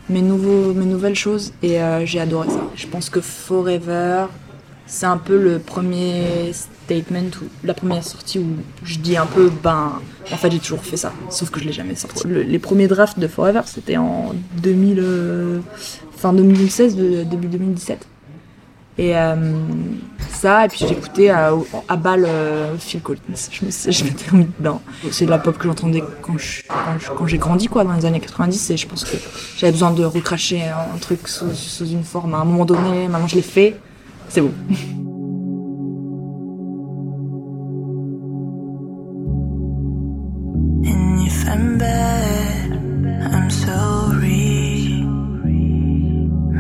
mes 0.09 0.23
nouveaux 0.23 0.73
mes 0.75 0.87
nouvelles 0.87 1.17
choses 1.17 1.53
et 1.63 1.79
j'ai 2.05 2.21
adoré 2.21 2.49
ça. 2.49 2.61
Je 2.75 2.87
pense 2.87 3.11
que 3.11 3.21
Forever 3.21 4.27
c'est 4.91 5.07
un 5.07 5.19
peu 5.19 5.37
le 5.41 5.59
premier 5.59 6.53
statement 6.53 7.31
ou 7.43 7.45
la 7.63 7.75
première 7.75 8.03
sortie 8.03 8.39
où 8.39 8.47
je 8.83 8.99
dis 8.99 9.17
un 9.17 9.27
peu 9.27 9.51
ben 9.63 10.01
en 10.33 10.37
fait 10.37 10.51
j'ai 10.51 10.59
toujours 10.59 10.81
fait 10.83 10.97
ça 10.97 11.13
sauf 11.31 11.51
que 11.51 11.61
je 11.61 11.67
l'ai 11.67 11.73
jamais 11.73 11.95
sorti. 11.95 12.27
Le- 12.27 12.43
les 12.43 12.59
premiers 12.59 12.89
drafts 12.89 13.19
de 13.19 13.29
Forever 13.29 13.61
c'était 13.67 13.99
en 13.99 14.33
2000 14.63 14.99
euh, 15.01 15.61
fin 16.17 16.33
2016 16.33 16.97
de- 16.97 17.23
début 17.25 17.49
2017 17.49 18.07
et 19.01 19.17
euh, 19.17 19.37
ça 20.31 20.65
et 20.65 20.69
puis 20.69 20.85
j'écoutais 20.89 21.29
à, 21.29 21.53
à 21.89 21.97
balle 21.97 22.25
euh, 22.27 22.75
Phil 22.79 23.01
Collins. 23.01 23.21
Je 23.51 23.91
je 23.93 24.05
m'étais 24.05 24.29
remis 24.31 24.49
dedans. 24.59 24.81
C'est 25.13 25.25
de 25.27 25.31
la 25.31 25.39
pop 25.39 25.57
que 25.57 25.65
j'entendais 25.69 26.03
quand 26.23 26.37
je- 26.37 26.63
quand 26.67 26.99
je- 26.99 27.11
quand 27.17 27.27
j'ai 27.27 27.39
grandi 27.39 27.69
quoi 27.69 27.85
dans 27.85 27.93
les 27.93 28.07
années 28.07 28.19
90 28.21 28.71
et 28.71 28.77
je 28.77 28.89
pense 28.89 29.05
que 29.05 29.17
j'avais 29.57 29.71
besoin 29.73 29.93
de 29.93 30.05
recracher 30.05 30.63
un, 30.63 30.99
truc 30.99 31.29
sous 31.29 31.87
une 31.87 32.03
forme 32.03 32.35
à 32.35 32.39
un 32.39 32.45
moment 32.45 32.65
donné. 32.65 33.07
Maintenant 33.07 33.29
je 33.29 33.37
l'ai 33.37 33.43
fait 33.43 33.77
c'est 34.29 34.41
And 40.85 41.21
if 41.27 41.49
I'm 41.49 41.79
bad, 41.79 42.73
I'm 43.33 43.51
sorry. 43.51 45.03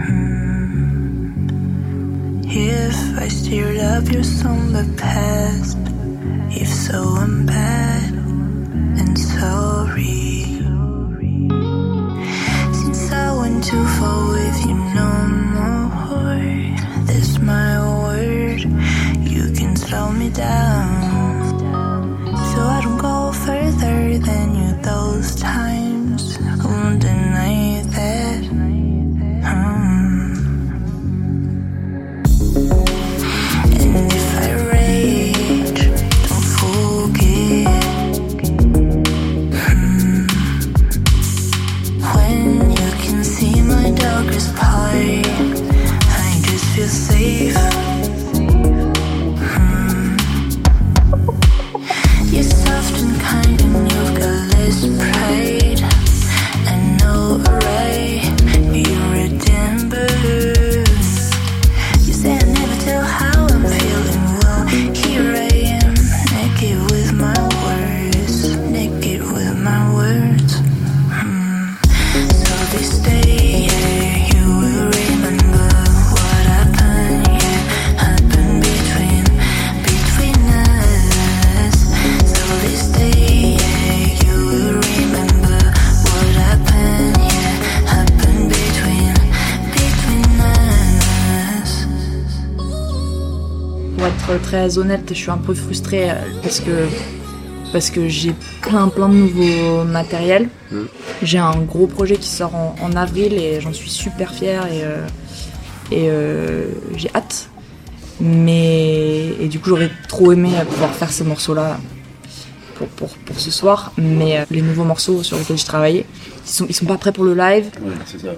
Hmm. 0.04 1.48
If 2.46 3.18
I 3.18 3.28
stirred 3.28 3.78
up 3.78 4.10
your 4.10 4.24
somber 4.24 4.84
past, 4.96 5.78
if 6.50 6.68
so, 6.68 7.16
I'm 7.16 7.46
bad 7.46 8.12
and 9.00 9.18
sorry. 9.18 10.44
Since 12.72 13.12
I 13.12 13.32
went 13.38 13.64
too 13.64 13.84
far 13.98 14.28
with 14.30 14.66
you, 14.66 14.74
no 14.94 15.08
more. 15.54 15.87
My 17.48 17.78
word. 18.02 18.60
You 19.32 19.44
can 19.58 19.74
slow 19.74 20.12
me 20.12 20.28
down. 20.28 20.67
Très 94.48 94.78
honnête, 94.78 95.02
je 95.10 95.14
suis 95.14 95.30
un 95.30 95.36
peu 95.36 95.52
frustrée 95.52 96.10
euh, 96.10 96.14
parce 96.42 96.60
que 96.60 96.86
parce 97.70 97.90
que 97.90 98.08
j'ai 98.08 98.34
plein 98.62 98.88
plein 98.88 99.10
de 99.10 99.14
nouveaux 99.14 99.84
matériels. 99.84 100.48
Mm. 100.70 100.76
J'ai 101.22 101.36
un 101.38 101.58
gros 101.58 101.86
projet 101.86 102.16
qui 102.16 102.28
sort 102.28 102.54
en, 102.54 102.74
en 102.80 102.92
avril 102.96 103.34
et 103.34 103.60
j'en 103.60 103.74
suis 103.74 103.90
super 103.90 104.32
fière 104.32 104.64
et, 104.66 104.84
euh, 104.84 105.06
et 105.92 106.06
euh, 106.08 106.68
j'ai 106.96 107.10
hâte. 107.14 107.50
Mais 108.20 109.34
et 109.38 109.48
du 109.48 109.60
coup 109.60 109.68
j'aurais 109.68 109.90
trop 110.08 110.32
aimé 110.32 110.50
pouvoir 110.70 110.92
faire 110.94 111.10
ces 111.10 111.24
morceaux-là 111.24 111.78
pour, 112.78 112.88
pour, 112.88 113.08
pour 113.08 113.38
ce 113.40 113.50
soir. 113.50 113.92
Mais 113.98 114.38
euh, 114.38 114.44
les 114.50 114.62
nouveaux 114.62 114.84
morceaux 114.84 115.22
sur 115.22 115.36
lesquels 115.36 115.58
je 115.58 115.64
travaillais, 115.66 116.06
ils 116.46 116.50
sont, 116.50 116.66
ils 116.68 116.74
sont 116.74 116.86
pas 116.86 116.96
prêts 116.96 117.12
pour 117.12 117.24
le 117.24 117.34
live. 117.34 117.70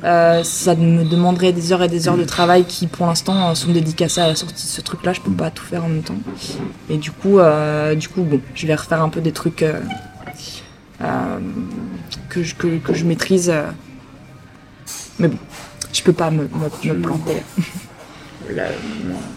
Euh, 0.02 0.42
ça 0.42 0.74
me 0.74 1.04
demanderait 1.04 1.52
des 1.52 1.72
heures 1.72 1.82
et 1.82 1.88
des 1.88 2.08
heures 2.08 2.16
de 2.16 2.24
travail 2.24 2.64
qui, 2.64 2.86
pour 2.86 3.06
l'instant, 3.06 3.50
euh, 3.50 3.54
sont 3.54 3.72
dédicacées 3.72 4.20
à 4.20 4.28
la 4.28 4.34
sortie 4.34 4.54
de 4.54 4.68
ce 4.68 4.80
truc-là. 4.80 5.12
Je 5.12 5.20
peux 5.20 5.30
pas 5.30 5.50
tout 5.50 5.64
faire 5.64 5.84
en 5.84 5.88
même 5.88 6.02
temps. 6.02 6.18
Et 6.88 6.96
du 6.96 7.10
coup, 7.10 7.38
du 7.96 8.08
coup, 8.08 8.22
bon, 8.22 8.40
je 8.54 8.66
vais 8.66 8.74
refaire 8.74 9.02
un 9.02 9.08
peu 9.10 9.20
des 9.20 9.32
trucs 9.32 9.64
que, 12.28 12.42
je, 12.42 12.54
que, 12.54 12.78
que 12.78 12.94
je 12.94 13.04
maîtrise. 13.04 13.52
Mais 15.18 15.28
bon, 15.28 15.38
je 15.92 16.02
peux 16.02 16.12
pas 16.12 16.30
me, 16.30 16.44
me, 16.44 16.94
me 16.94 17.00
planter. 17.02 17.42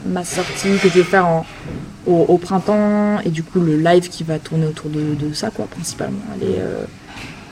Ma 0.05 0.23
sortie 0.23 0.77
que 0.81 0.89
je 0.89 0.99
vais 0.99 1.03
faire 1.03 1.43
au, 2.05 2.37
printemps 2.37 3.19
et 3.23 3.29
du 3.29 3.43
coup 3.43 3.59
le 3.59 3.77
live 3.77 4.09
qui 4.09 4.23
va 4.23 4.39
tourner 4.39 4.65
autour 4.65 4.89
de, 4.89 5.33
ça 5.33 5.49
quoi 5.49 5.65
principalement. 5.65 6.19
Elle 6.35 6.49
est, 6.49 6.59
euh, 6.59 6.83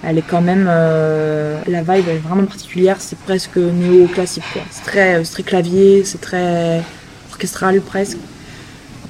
elle 0.03 0.17
est 0.17 0.23
quand 0.23 0.41
même 0.41 0.67
euh, 0.69 1.61
la 1.67 1.81
vibe 1.81 2.07
est 2.07 2.17
vraiment 2.17 2.45
particulière 2.45 2.97
c'est 2.99 3.17
presque 3.17 3.57
néo 3.57 4.07
classique 4.07 4.43
quoi. 4.51 4.61
C'est 4.69 4.83
très 4.83 5.23
c'est 5.23 5.33
très 5.33 5.43
clavier 5.43 6.03
c'est 6.03 6.21
très 6.21 6.83
orchestral 7.31 7.81
presque. 7.81 8.17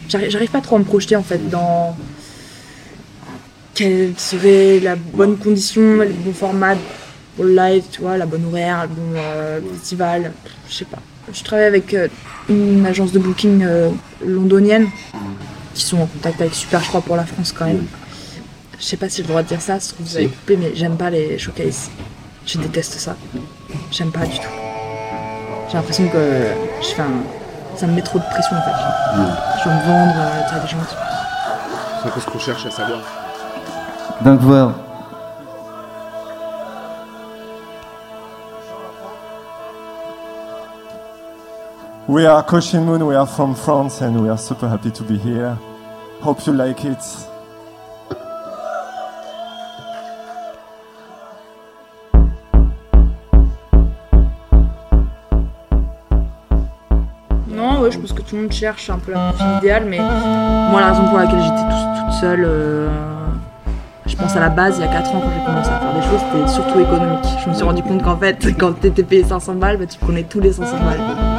J'arrive 0.09 0.51
pas 0.51 0.61
trop 0.61 0.75
à 0.75 0.79
me 0.79 0.83
projeter 0.83 1.15
en 1.15 1.23
fait 1.23 1.49
dans 1.49 1.95
quelle 3.73 4.13
serait 4.17 4.79
la 4.79 4.95
bonne 4.95 5.37
condition 5.37 5.81
le 5.81 6.09
bon 6.09 6.33
format 6.33 6.75
pour 7.35 7.45
le 7.45 7.55
live 7.55 7.83
tu 7.91 8.01
vois 8.01 8.17
la 8.17 8.25
bonne 8.25 8.45
horaire 8.45 8.83
le 8.83 8.87
bon 8.89 9.13
euh, 9.15 9.59
festival 9.73 10.33
je 10.67 10.73
sais 10.73 10.85
pas 10.85 10.99
je 11.33 11.43
travaille 11.43 11.65
avec 11.65 11.93
euh, 11.93 12.07
une 12.49 12.85
agence 12.85 13.11
de 13.11 13.19
booking 13.19 13.63
euh, 13.63 13.89
londonienne 14.25 14.87
qui 15.73 15.83
sont 15.83 15.97
en 16.01 16.05
contact 16.05 16.41
avec 16.41 16.53
Super 16.53 16.81
je 16.81 16.87
crois 16.89 17.01
pour 17.01 17.15
la 17.15 17.25
France 17.25 17.53
quand 17.57 17.65
même 17.65 17.85
je 18.79 18.83
sais 18.85 18.97
pas 18.97 19.07
si 19.09 19.17
j'ai 19.17 19.23
le 19.23 19.27
droit 19.29 19.43
de 19.43 19.47
dire 19.47 19.61
ça, 19.61 19.79
si 19.79 19.93
vous 19.99 20.15
avez 20.17 20.27
coupé, 20.27 20.57
mais 20.57 20.71
j'aime 20.73 20.97
pas 20.97 21.11
les 21.11 21.37
showcases. 21.37 21.91
Je 22.47 22.57
déteste 22.57 22.93
ça. 22.99 23.15
J'aime 23.91 24.11
pas 24.11 24.25
du 24.25 24.39
tout. 24.39 24.47
j'ai 25.69 25.77
l'impression 25.77 26.07
que 26.07 26.47
je 26.81 26.87
fais 26.87 27.03
un- 27.03 27.77
ça 27.77 27.85
me 27.85 27.93
met 27.93 28.01
trop 28.01 28.17
de 28.17 28.23
pression 28.23 28.55
en 28.57 28.61
fait. 28.61 28.71
Je 29.59 29.63
dois 29.65 29.73
me 29.75 29.81
vendre, 29.85 30.13
euh, 30.17 30.41
tu 30.47 30.55
vois, 30.55 30.63
des 30.63 30.67
gens 30.67 30.77
qui- 30.89 30.95
C'est 32.01 32.07
un 32.07 32.11
peu 32.11 32.19
ce 32.21 32.25
qu'on 32.25 32.39
cherche 32.39 32.65
à 32.65 32.71
savoir. 32.71 32.99
Donc 34.25 34.39
voilà. 34.41 34.73
We 42.12 42.26
are 42.26 42.43
Moon, 42.74 43.06
we 43.08 43.15
are 43.15 43.26
from 43.26 43.56
France 43.56 44.02
and 44.02 44.21
we 44.21 44.28
are 44.28 44.38
super 44.38 44.67
happy 44.67 44.91
to 44.91 45.04
be 45.04 45.17
here. 45.17 45.58
Hope 46.19 46.45
you 46.45 46.52
like 46.52 46.84
it. 46.84 47.00
Non, 57.47 57.80
ouais, 57.82 57.91
je 57.91 58.00
pense 58.00 58.13
que 58.13 58.21
tout 58.21 58.36
le 58.36 58.43
monde 58.43 58.52
cherche 58.52 58.89
un 58.89 58.97
peu 58.97 59.12
la 59.12 59.30
profil 59.32 59.45
idéale, 59.58 59.86
mais 59.88 60.00
moi, 60.00 60.80
la 60.80 60.91
raison 60.91 61.06
pour 61.10 61.17
laquelle 61.17 61.39
j'étais 61.41 61.56
tout- 61.56 62.04
toute 62.06 62.13
seule, 62.19 62.43
euh, 62.45 62.89
je 64.06 64.15
pense 64.15 64.36
à 64.36 64.39
la 64.39 64.50
base, 64.50 64.78
il 64.78 64.86
y 64.86 64.88
a 64.88 64.91
4 64.91 65.10
ans, 65.15 65.21
quand 65.21 65.30
j'ai 65.38 65.45
commencé 65.45 65.69
à 65.69 65.80
faire 65.80 65.93
des 65.93 66.02
choses, 66.02 66.21
c'était 66.32 66.47
surtout 66.47 66.80
économique. 66.80 67.26
Je 67.43 67.50
me 67.50 67.54
suis 67.54 67.63
rendu 67.63 67.84
compte 67.84 68.04
qu'en 68.04 68.17
fait, 68.17 68.38
quand 68.60 68.74
t'étais 68.80 69.04
payé 69.04 69.24
500 69.24 69.56
balles, 69.56 69.78
bah, 69.78 69.86
tu 69.86 69.97
prenais 70.00 70.24
tous 70.24 70.39
les 70.39 70.54
500 70.54 70.78
balles. 70.78 71.30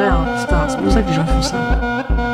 Hein, 0.00 0.24
c'est 0.68 0.78
pour 0.78 0.90
ça 0.90 1.02
que 1.02 1.08
les 1.08 1.14
gens 1.14 1.26
font 1.26 1.42
ça. 1.42 2.31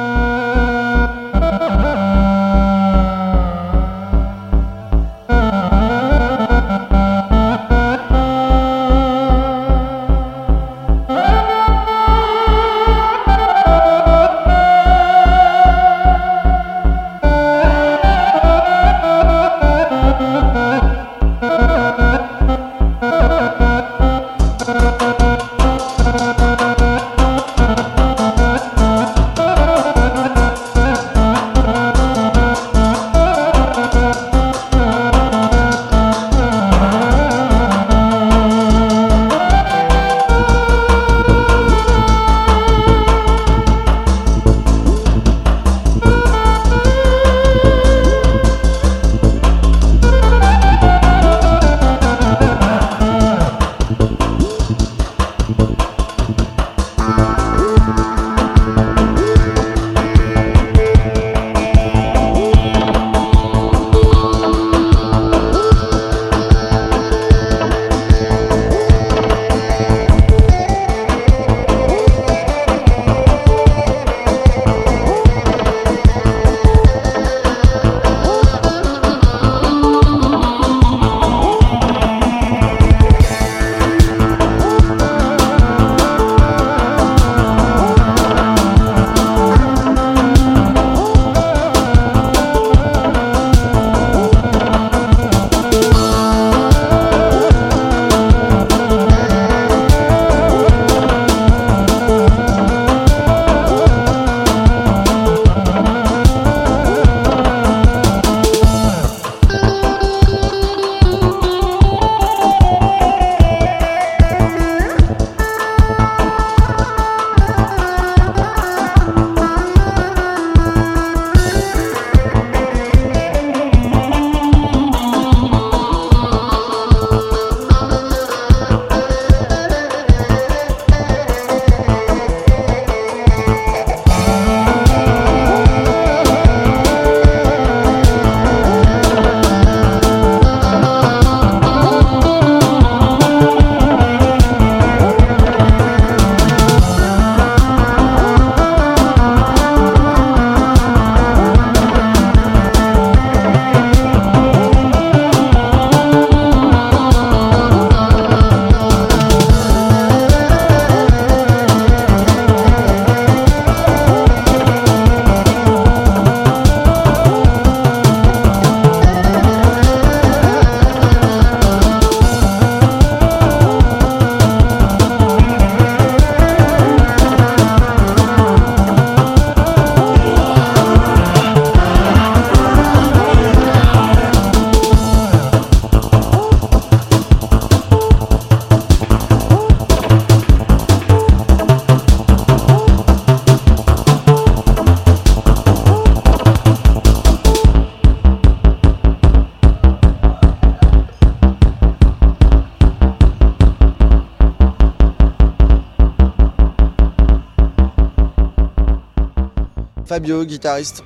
Fabio, 210.09 210.43
guitariste. 210.47 211.05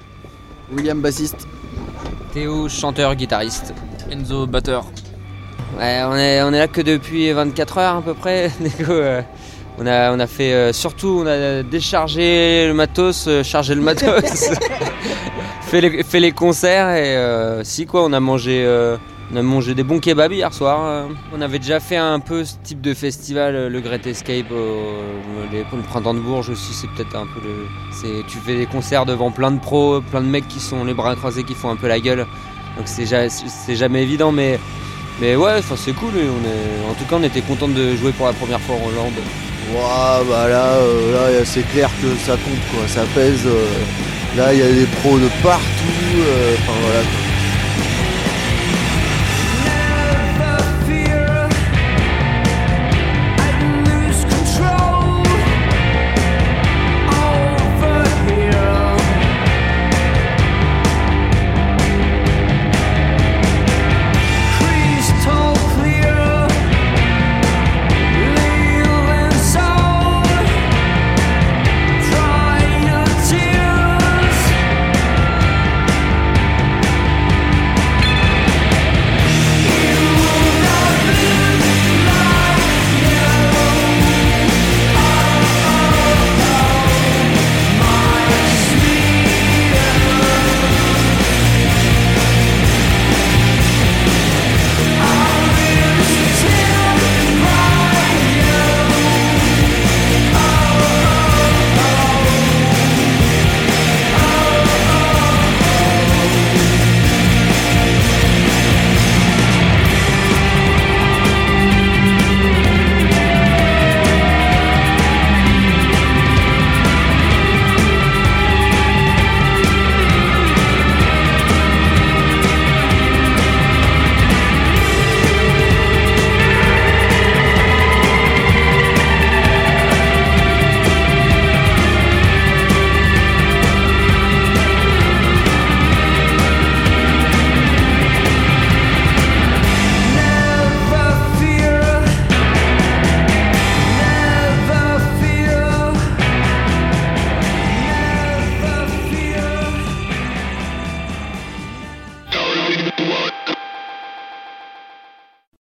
William, 0.72 1.00
bassiste. 1.00 1.48
Théo, 2.32 2.68
chanteur, 2.68 3.16
guitariste. 3.16 3.74
Enzo, 4.12 4.46
batteur. 4.46 4.84
Ouais, 5.76 6.02
on 6.06 6.14
est, 6.16 6.40
on 6.42 6.52
est 6.52 6.58
là 6.58 6.68
que 6.68 6.80
depuis 6.80 7.32
24 7.32 7.78
heures 7.78 7.96
à 7.96 8.02
peu 8.02 8.14
près. 8.14 8.52
Du 8.60 8.84
coup, 8.84 8.92
euh, 8.92 9.20
on, 9.78 9.86
a, 9.86 10.12
on 10.12 10.20
a 10.20 10.26
fait 10.28 10.52
euh, 10.52 10.72
surtout, 10.72 11.22
on 11.24 11.26
a 11.26 11.64
déchargé 11.64 12.68
le 12.68 12.74
matos, 12.74 13.26
euh, 13.26 13.42
chargé 13.42 13.74
le 13.74 13.80
matos, 13.80 14.22
fait, 15.62 15.80
les, 15.80 16.04
fait 16.04 16.20
les 16.20 16.30
concerts 16.30 16.90
et 16.90 17.16
euh, 17.16 17.64
si 17.64 17.86
quoi, 17.86 18.04
on 18.04 18.12
a 18.12 18.20
mangé, 18.20 18.62
euh, 18.64 18.96
on 19.32 19.36
a 19.36 19.42
mangé 19.42 19.74
des 19.74 19.82
bons 19.82 19.98
kebabs 20.00 20.32
hier 20.32 20.52
soir. 20.52 20.80
euh. 20.84 21.06
On 21.34 21.40
avait 21.40 21.58
déjà 21.58 21.80
fait 21.80 21.96
un 21.96 22.18
peu 22.20 22.44
ce 22.44 22.54
type 22.62 22.80
de 22.80 22.94
festival, 22.94 23.54
euh, 23.54 23.68
le 23.68 23.80
Great 23.80 24.06
Escape, 24.06 24.48
pour 24.48 24.56
le 25.78 25.82
printemps 25.84 26.14
de 26.14 26.20
Bourges 26.20 26.50
aussi. 26.50 26.72
C'est 26.74 26.88
peut-être 26.90 27.14
un 27.16 27.26
peu 27.26 27.40
le, 27.42 28.22
tu 28.28 28.38
fais 28.38 28.56
des 28.56 28.66
concerts 28.66 29.06
devant 29.06 29.30
plein 29.30 29.50
de 29.50 29.60
pros, 29.60 30.00
plein 30.00 30.20
de 30.20 30.26
mecs 30.26 30.48
qui 30.48 30.60
sont 30.60 30.84
les 30.84 30.94
bras 30.94 31.14
croisés, 31.14 31.44
qui 31.44 31.54
font 31.54 31.70
un 31.70 31.76
peu 31.76 31.88
la 31.88 32.00
gueule. 32.00 32.26
Donc 32.76 32.86
c'est 32.86 33.06
ja- 33.06 33.28
c'est 33.28 33.76
jamais 33.76 34.02
évident, 34.02 34.32
mais 34.32 34.58
Mais 35.20 35.36
ouais, 35.36 35.60
c'est 35.76 35.92
cool. 35.92 36.08
en 36.90 36.94
tout 36.94 37.04
cas, 37.04 37.16
on 37.18 37.22
était 37.22 37.42
content 37.42 37.68
de 37.68 37.94
jouer 37.96 38.12
pour 38.12 38.26
la 38.26 38.32
première 38.32 38.60
fois 38.60 38.76
en 38.76 38.88
Hollande. 38.88 39.12
Ouah, 39.74 40.22
bah 40.28 40.48
là, 40.48 40.64
euh, 40.76 41.12
là 41.38 41.44
c'est 41.44 41.62
clair 41.70 41.88
que 42.02 42.08
ça 42.24 42.32
compte 42.32 42.62
quoi, 42.74 42.88
ça 42.88 43.02
pèse. 43.14 43.46
euh, 43.46 43.66
là 44.36 44.52
il 44.52 44.58
y 44.58 44.62
a 44.62 44.72
des 44.72 44.86
pros 45.00 45.18
de 45.18 45.28
partout. 45.42 46.16
euh, 46.18 46.54
Enfin 46.58 46.72
voilà. 46.82 47.00